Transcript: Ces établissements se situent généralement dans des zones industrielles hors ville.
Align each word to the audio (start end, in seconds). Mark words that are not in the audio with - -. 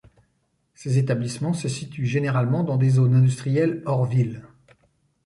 Ces 0.73 0.97
établissements 0.97 1.53
se 1.53 1.67
situent 1.69 2.07
généralement 2.07 2.63
dans 2.63 2.75
des 2.75 2.89
zones 2.89 3.13
industrielles 3.13 3.83
hors 3.85 4.05
ville. 4.05 4.41